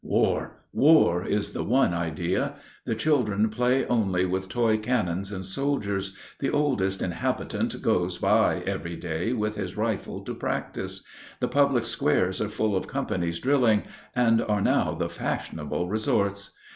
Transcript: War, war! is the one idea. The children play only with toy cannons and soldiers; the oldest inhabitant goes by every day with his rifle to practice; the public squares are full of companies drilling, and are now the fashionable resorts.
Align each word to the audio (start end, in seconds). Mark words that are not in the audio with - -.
War, 0.03 0.63
war! 0.73 1.23
is 1.27 1.51
the 1.51 1.63
one 1.63 1.93
idea. 1.93 2.55
The 2.87 2.95
children 2.95 3.49
play 3.51 3.85
only 3.85 4.25
with 4.25 4.49
toy 4.49 4.79
cannons 4.79 5.31
and 5.31 5.45
soldiers; 5.45 6.15
the 6.39 6.49
oldest 6.49 7.03
inhabitant 7.03 7.79
goes 7.83 8.17
by 8.17 8.61
every 8.65 8.95
day 8.95 9.31
with 9.31 9.57
his 9.57 9.77
rifle 9.77 10.21
to 10.21 10.33
practice; 10.33 11.03
the 11.39 11.47
public 11.47 11.85
squares 11.85 12.41
are 12.41 12.49
full 12.49 12.75
of 12.75 12.87
companies 12.87 13.39
drilling, 13.39 13.83
and 14.15 14.41
are 14.41 14.59
now 14.63 14.95
the 14.95 15.07
fashionable 15.07 15.87
resorts. 15.87 16.53